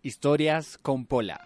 [0.00, 1.40] Historias con Pola.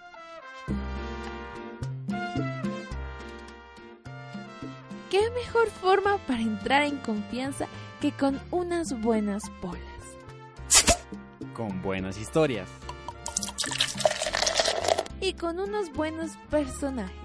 [5.11, 7.67] ¿Qué mejor forma para entrar en confianza
[8.03, 9.81] que con unas buenas polas?
[11.55, 12.69] Con buenas historias.
[15.23, 17.17] Y con unos buenos personajes.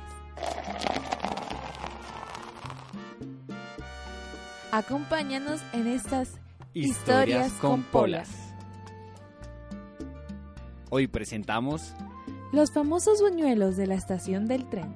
[4.71, 6.39] Acompáñanos en estas
[6.73, 8.46] historias, con polas.
[10.89, 11.93] Hoy presentamos
[12.53, 14.93] Los famosos buñuelos de la estación del tren.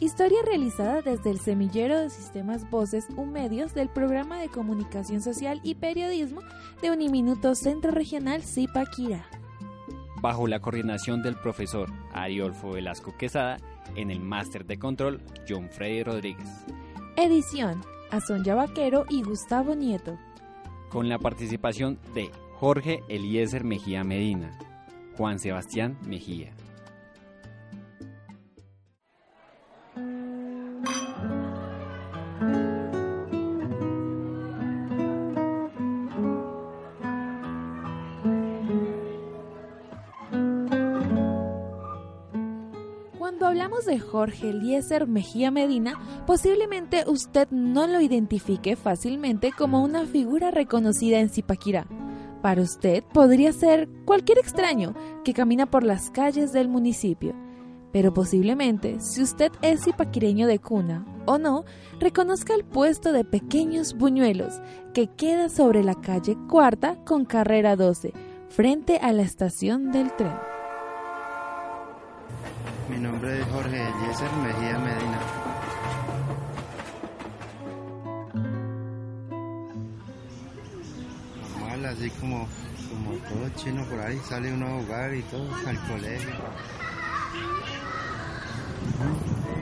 [0.00, 5.76] Historia realizada desde el semillero de sistemas voces Medios del programa de comunicación social y
[5.76, 6.40] periodismo
[6.82, 9.24] de Uniminuto Centro Regional Zipaquirá.
[10.20, 13.58] Bajo la coordinación del profesor Ariolfo Velasco Quesada
[13.94, 16.48] en el máster de control John Freddy Rodríguez.
[17.16, 20.18] Edición Azonja Vaquero y Gustavo Nieto.
[20.88, 24.50] Con la participación de Jorge Eliezer Mejía Medina,
[25.20, 26.50] Juan Sebastián Mejía.
[43.18, 50.06] Cuando hablamos de Jorge Eliezer Mejía Medina, posiblemente usted no lo identifique fácilmente como una
[50.06, 51.86] figura reconocida en Zipaquirá
[52.40, 57.34] para usted podría ser cualquier extraño que camina por las calles del municipio.
[57.92, 61.64] Pero posiblemente, si usted es zipaquireño de cuna o no,
[61.98, 64.60] reconozca el puesto de pequeños buñuelos
[64.94, 68.12] que queda sobre la calle Cuarta con carrera 12,
[68.48, 70.34] frente a la estación del tren.
[72.88, 75.39] Mi nombre es Jorge Eliezer Mejía Medina.
[81.90, 82.46] Así como,
[82.88, 86.34] como todo chino por ahí, sale uno a jugar y todo, al colegio.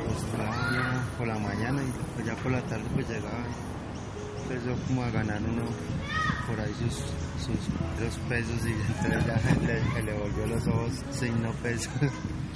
[0.04, 0.18] Pues
[1.16, 3.44] por la mañana y pues ya por la tarde pues llegaba.
[4.42, 5.64] Empezó como a ganar uno
[6.46, 6.94] por ahí sus,
[7.44, 8.72] sus pesos y
[9.04, 11.92] entonces ya le, le volvió los ojos sin no pesos.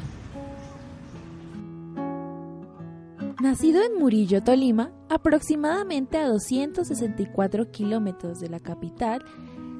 [3.42, 9.24] Nacido en Murillo, Tolima, aproximadamente a 264 kilómetros de la capital,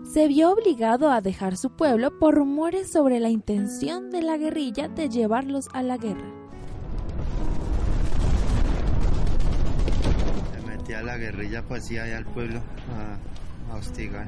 [0.04, 4.88] se vio obligado a dejar su pueblo por rumores sobre la intención de la guerrilla
[4.88, 6.30] de llevarlos a la guerra.
[10.54, 12.60] Se metía la guerrilla pues sí allá al pueblo
[13.70, 14.26] a, hostigar.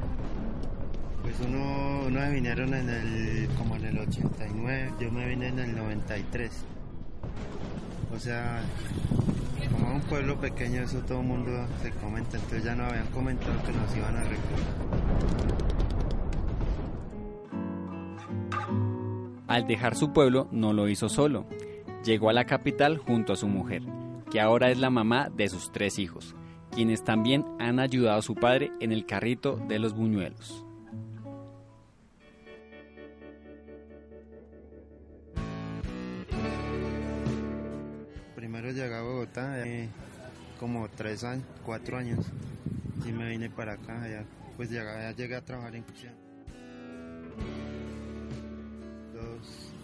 [1.22, 5.76] Pues uno, uno vinieron en el, como en el 89, yo me vine en el
[5.76, 6.50] 93.
[8.14, 8.62] O sea,
[9.70, 11.50] como un pueblo pequeño, eso todo el mundo
[11.82, 15.74] se comenta, entonces ya no habían comentado que nos iban a reclutar.
[19.46, 21.46] Al dejar su pueblo no lo hizo solo.
[22.04, 23.82] Llegó a la capital junto a su mujer,
[24.30, 26.34] que ahora es la mamá de sus tres hijos,
[26.70, 30.64] quienes también han ayudado a su padre en el carrito de los buñuelos.
[38.54, 39.88] Primero llegué a Bogotá, eh,
[40.60, 42.24] como tres años, cuatro años,
[43.04, 44.00] y me vine para acá,
[44.56, 46.12] pues llegué, llegué a trabajar en cocina.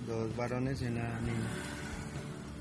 [0.06, 1.50] dos varones y una niña.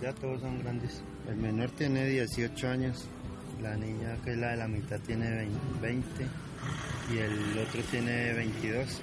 [0.01, 1.03] Ya todos son grandes.
[1.27, 3.07] El menor tiene 18 años,
[3.61, 5.47] la niña que es la de la mitad tiene
[5.79, 6.25] 20
[7.13, 9.01] y el otro tiene 22.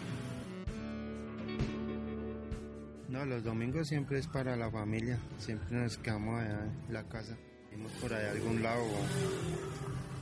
[3.16, 7.34] No, los domingos siempre es para la familia, siempre nos quedamos allá en la casa,
[7.72, 8.82] vamos por ahí a algún lado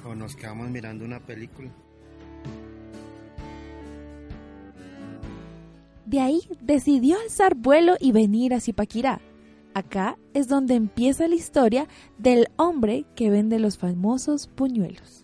[0.06, 1.72] o nos quedamos mirando una película.
[6.06, 9.20] De ahí decidió alzar vuelo y venir a Zipaquirá.
[9.74, 11.88] Acá es donde empieza la historia
[12.18, 15.23] del hombre que vende los famosos puñuelos.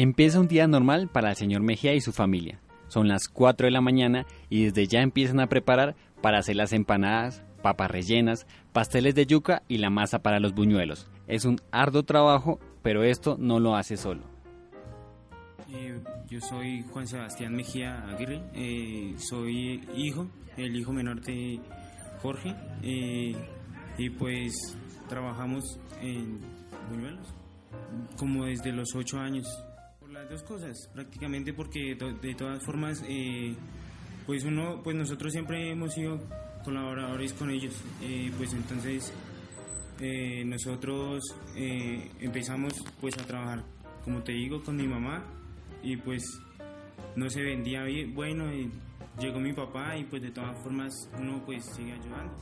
[0.00, 2.60] Empieza un día normal para el señor Mejía y su familia.
[2.86, 6.72] Son las 4 de la mañana y desde ya empiezan a preparar para hacer las
[6.72, 11.10] empanadas, papas rellenas, pasteles de yuca y la masa para los buñuelos.
[11.26, 14.22] Es un arduo trabajo pero esto no lo hace solo.
[15.68, 16.00] Eh,
[16.30, 21.58] yo soy Juan Sebastián Mejía Aguirre, eh, soy hijo, el hijo menor de
[22.22, 22.54] Jorge,
[22.84, 23.34] eh,
[23.98, 24.78] y pues
[25.08, 25.64] trabajamos
[26.00, 26.38] en
[26.88, 27.34] Buñuelos
[28.16, 29.44] como desde los ocho años.
[30.18, 33.04] Las dos cosas, prácticamente porque de todas formas,
[34.26, 36.18] pues uno, pues nosotros siempre hemos sido
[36.64, 37.72] colaboradores con ellos,
[38.36, 39.12] pues entonces
[40.44, 41.22] nosotros
[41.54, 43.62] empezamos pues a trabajar,
[44.04, 45.22] como te digo, con mi mamá
[45.84, 46.24] y pues
[47.14, 48.50] no se vendía bien, bueno,
[49.20, 52.34] llegó mi papá y pues de todas formas uno pues sigue ayudando.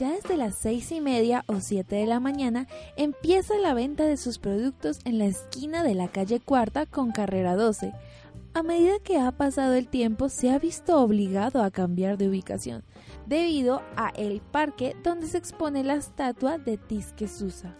[0.00, 2.66] Ya desde las seis y media o siete de la mañana
[2.96, 7.54] empieza la venta de sus productos en la esquina de la calle Cuarta con Carrera
[7.54, 7.92] 12.
[8.54, 12.82] A medida que ha pasado el tiempo se ha visto obligado a cambiar de ubicación
[13.26, 17.76] debido a el parque donde se expone la estatua de Tisque Susa.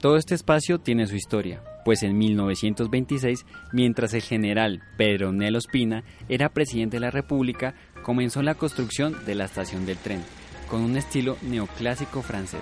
[0.00, 6.04] Todo este espacio tiene su historia, pues en 1926, mientras el general Pedro Nelo Espina
[6.28, 10.22] era presidente de la República, comenzó la construcción de la estación del tren,
[10.68, 12.60] con un estilo neoclásico francés.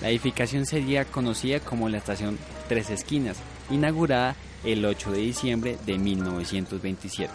[0.00, 3.36] La edificación sería conocida como la estación Tres Esquinas,
[3.70, 7.30] inaugurada el 8 de diciembre de 1927.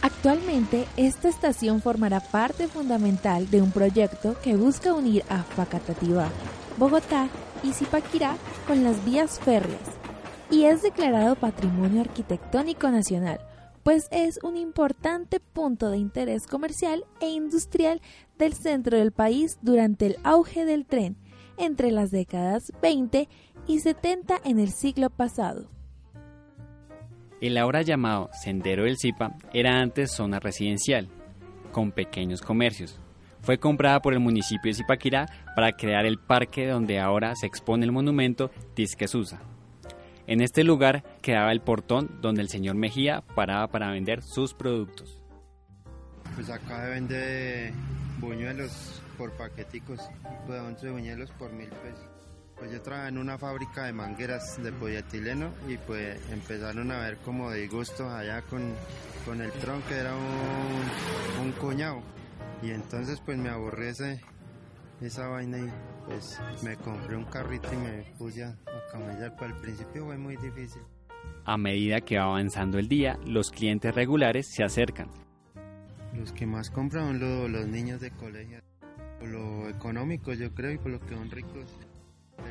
[0.00, 6.30] Actualmente, esta estación formará parte fundamental de un proyecto que busca unir a Facatativá,
[6.78, 7.28] Bogotá
[7.62, 8.36] y Zipaquirá
[8.66, 9.96] con las vías férreas
[10.50, 13.40] y es declarado Patrimonio Arquitectónico Nacional,
[13.82, 18.00] pues es un importante punto de interés comercial e industrial
[18.38, 21.16] del centro del país durante el auge del tren
[21.56, 23.28] entre las décadas 20
[23.66, 25.68] y 70 en el siglo pasado.
[27.40, 31.08] El ahora llamado Sendero del Zipa era antes zona residencial,
[31.70, 32.98] con pequeños comercios,
[33.46, 37.84] fue comprada por el municipio de Zipaquirá para crear el parque donde ahora se expone
[37.84, 39.40] el monumento Tisquesusa.
[40.26, 45.22] En este lugar quedaba el portón donde el señor Mejía paraba para vender sus productos.
[46.34, 47.72] Pues acá se vende
[48.18, 50.00] buñuelos por paqueticos,
[50.48, 52.04] de 11 buñuelos por mil pesos.
[52.58, 57.18] Pues yo trabajé en una fábrica de mangueras de polietileno y pues empezaron a ver
[57.18, 58.74] como de gusto allá con,
[59.24, 62.02] con el tronco, que era un, un cuñado
[62.62, 64.20] y entonces pues me aburrí ese,
[65.00, 65.70] esa vaina y
[66.06, 68.56] pues me compré un carrito y me puse a,
[68.90, 70.82] camellar, pero al principio fue muy difícil.
[71.44, 75.08] A medida que va avanzando el día, los clientes regulares se acercan.
[76.14, 78.60] Los que más compran son los niños de colegio,
[79.18, 81.66] por lo económico yo creo y por lo que son ricos.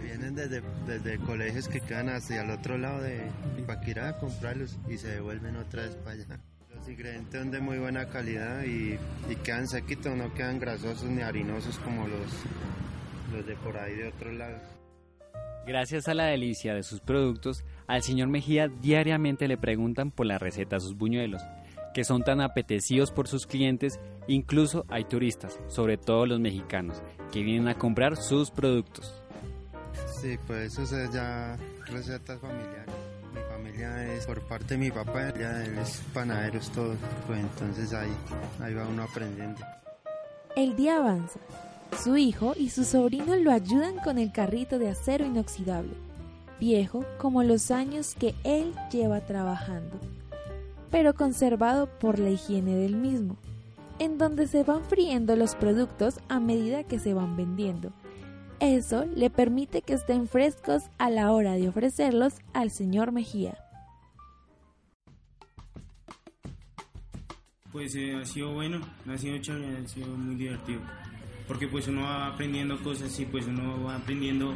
[0.03, 3.31] vienen desde, desde colegios que quedan hacia el otro lado de
[3.65, 6.39] Paquirá a comprarlos y se devuelven otra vez para allá.
[6.85, 8.99] Los ingredientes son de muy buena calidad y,
[9.43, 12.27] quedan sequitos, no quedan grasosos ni harinosos como los,
[13.33, 14.61] los de por ahí de otros lados.
[15.65, 20.37] Gracias a la delicia de sus productos, al señor Mejía diariamente le preguntan por la
[20.37, 21.41] receta de sus buñuelos,
[21.95, 27.41] que son tan apetecidos por sus clientes, incluso hay turistas, sobre todo los mexicanos, que
[27.41, 29.11] vienen a comprar sus productos.
[30.21, 31.57] Sí, pues eso es ya
[31.87, 32.93] recetas familiares
[34.15, 36.95] es por parte de mi papá, ya él es panadero, todo,
[37.27, 38.11] pues entonces ahí,
[38.61, 39.61] ahí va uno aprendiendo.
[40.55, 41.39] El día avanza.
[42.03, 45.93] Su hijo y su sobrino lo ayudan con el carrito de acero inoxidable,
[46.59, 49.97] viejo como los años que él lleva trabajando,
[50.91, 53.37] pero conservado por la higiene del mismo,
[53.99, 57.91] en donde se van friendo los productos a medida que se van vendiendo.
[58.59, 63.57] Eso le permite que estén frescos a la hora de ofrecerlos al señor Mejía.
[67.75, 70.79] pues eh, ha sido bueno, ha sido chévere, ha sido muy divertido.
[71.45, 74.53] Porque pues uno va aprendiendo cosas y pues uno va aprendiendo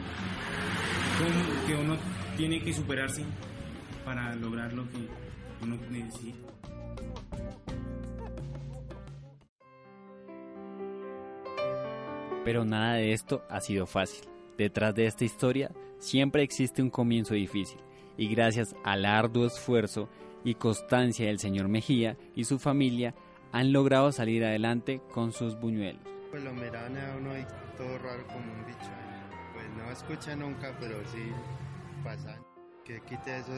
[1.68, 1.98] que uno
[2.38, 3.26] tiene que superarse
[4.06, 5.00] para lograr lo que
[5.62, 6.59] uno necesita.
[12.50, 14.28] Pero nada de esto ha sido fácil.
[14.58, 17.80] Detrás de esta historia siempre existe un comienzo difícil
[18.18, 20.10] y gracias al arduo esfuerzo
[20.44, 23.14] y constancia del señor Mejía y su familia
[23.52, 26.02] han logrado salir adelante con sus buñuelos.
[26.32, 27.46] Pues lo miran a uno ahí
[27.78, 28.90] todo raro como un bicho.
[29.54, 31.32] Pues no escucha nunca, pero sí
[32.04, 32.36] pasa.
[32.90, 33.54] Que quite eso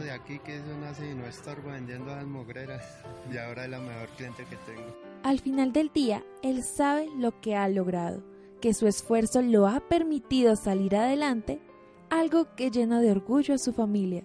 [0.00, 2.82] de, aquí, que eso nace y no estar vendiendo las mogreras.
[3.30, 4.86] Y ahora es la mejor cliente que tengo.
[5.22, 8.22] Al final del día, él sabe lo que ha logrado,
[8.62, 11.60] que su esfuerzo lo ha permitido salir adelante,
[12.08, 14.24] algo que llena de orgullo a su familia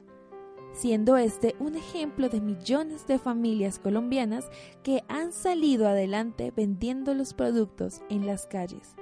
[0.71, 4.49] siendo este un ejemplo de millones de familias colombianas
[4.81, 8.95] que han salido adelante vendiendo los productos en las calles.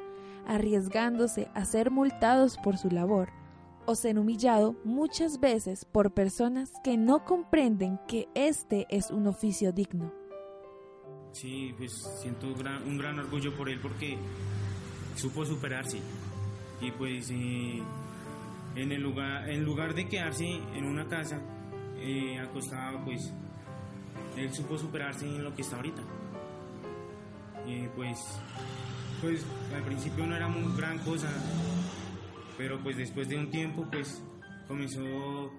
[0.46, 3.30] arriesgándose a ser multados por su labor,
[3.86, 9.72] o ser humillado muchas veces por personas que no comprenden que este es un oficio
[9.72, 10.12] digno.
[11.32, 14.18] Sí, pues siento un gran orgullo por él porque
[15.16, 16.00] supo superarse
[16.82, 17.82] y pues eh,
[18.76, 21.40] en el lugar en lugar de quedarse en una casa
[21.98, 23.32] eh, acostado pues
[24.38, 26.02] él supo superarse en lo que está ahorita
[27.68, 28.18] y pues
[29.22, 29.46] pues
[29.76, 31.30] al principio no era muy gran cosa
[32.58, 34.24] pero pues después de un tiempo pues
[34.68, 35.52] comenzó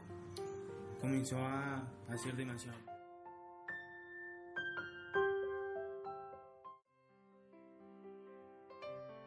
[1.01, 2.79] comenzó a, hacer demasiado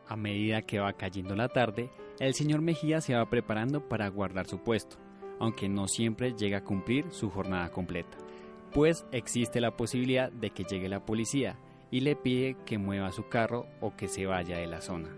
[0.07, 4.45] A medida que va cayendo la tarde, el señor Mejía se va preparando para guardar
[4.45, 4.97] su puesto,
[5.39, 8.17] aunque no siempre llega a cumplir su jornada completa,
[8.71, 11.57] pues existe la posibilidad de que llegue la policía
[11.89, 15.09] y le pide que mueva su carro o que se vaya de la zona.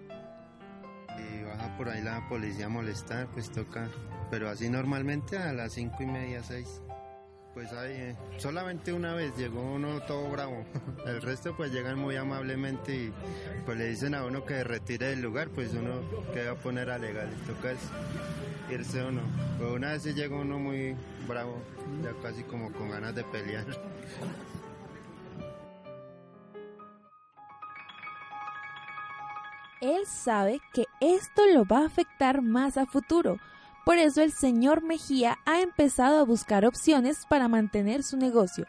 [1.77, 3.89] Por ahí la policía a molestar, pues toca,
[4.31, 6.81] pero así normalmente a las cinco y media, seis.
[7.53, 10.63] Pues ahí, eh, solamente una vez llegó uno todo bravo.
[11.05, 13.13] El resto pues llegan muy amablemente y
[13.65, 16.01] pues le dicen a uno que retire del lugar, pues uno
[16.33, 17.73] que va a poner a legal, toca
[18.71, 19.21] irse uno.
[19.57, 20.95] Pues una vez sí llegó uno muy
[21.27, 21.61] bravo,
[22.03, 23.65] ya casi como con ganas de pelear.
[29.81, 33.39] Él sabe que esto lo va a afectar más a futuro,
[33.85, 38.65] por eso el señor Mejía ha empezado a buscar opciones para mantener su negocio.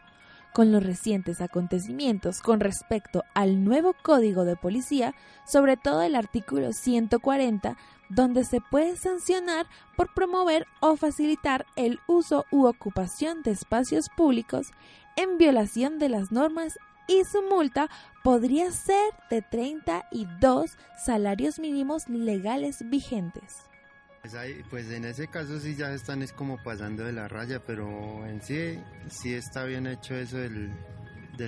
[0.53, 5.13] Con los recientes acontecimientos con respecto al nuevo código de policía,
[5.45, 7.75] sobre todo el artículo 140,
[8.09, 14.71] donde se puede sancionar por promover o facilitar el uso u ocupación de espacios públicos
[15.15, 17.89] en violación de las normas y su multa
[18.23, 23.69] podría ser de 32 salarios mínimos legales vigentes.
[24.21, 24.35] Pues,
[24.69, 28.41] pues, en ese caso sí ya están es como pasando de la raya, pero en
[28.41, 30.71] sí sí está bien hecho eso del,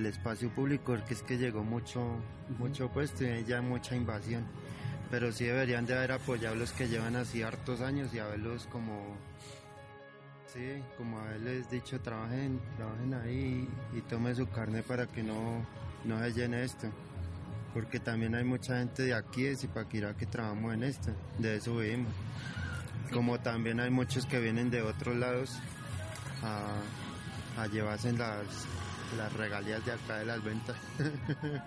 [0.06, 2.02] espacio público, porque es que llegó mucho,
[2.58, 4.46] mucho puesto y ya mucha invasión.
[5.12, 9.18] Pero sí deberían de haber apoyado los que llevan así hartos años y haberlos como,
[10.54, 15.66] sí, como haberles dicho trabajen, trabajen ahí y, y tomen su carne para que no,
[16.06, 16.88] no se llene esto.
[17.74, 21.78] Porque también hay mucha gente de aquí de Zipaquirá que trabajamos en esto, de eso
[21.78, 22.12] vivimos.
[23.14, 25.58] Como también hay muchos que vienen de otros lados
[26.44, 26.82] a,
[27.68, 28.46] llevarse las,
[29.16, 30.76] las regalías de acá de las ventas.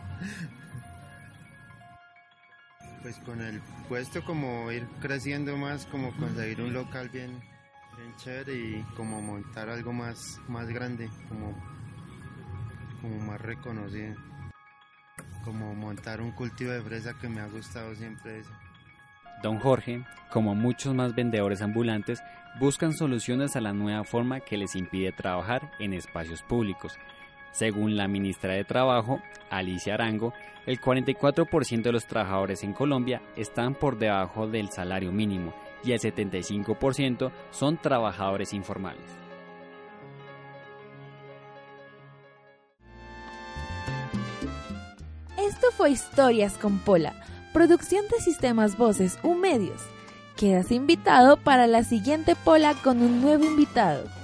[3.02, 7.40] pues con el puesto como ir creciendo más, como conseguir un local bien,
[8.46, 11.54] y como montar algo más, más grande, como,
[13.02, 14.14] como más reconocido.
[15.44, 18.42] Como montar un cultivo de fresa que me ha gustado siempre.
[19.42, 22.22] Don Jorge, como muchos más vendedores ambulantes,
[22.58, 26.96] buscan soluciones a la nueva forma que les impide trabajar en espacios públicos.
[27.52, 29.20] Según la ministra de Trabajo,
[29.50, 30.32] Alicia Arango,
[30.66, 36.00] el 44% de los trabajadores en Colombia están por debajo del salario mínimo y el
[36.00, 39.04] 75% son trabajadores informales.
[45.36, 47.14] Esto fue Historias con Pola
[47.54, 49.80] Producción de Sistemas Voces U Medios.
[50.36, 54.23] Quedas invitado para la siguiente pola con un nuevo invitado.